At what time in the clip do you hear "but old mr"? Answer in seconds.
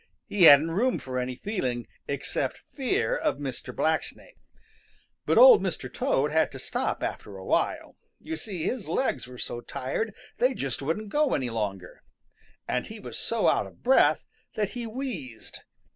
5.27-5.93